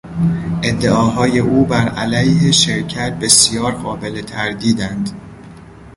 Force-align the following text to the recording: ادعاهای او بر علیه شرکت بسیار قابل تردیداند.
ادعاهای 0.63 1.39
او 1.39 1.65
بر 1.65 1.89
علیه 1.89 2.51
شرکت 2.51 3.13
بسیار 3.19 3.71
قابل 3.71 4.21
تردیداند. 4.21 5.09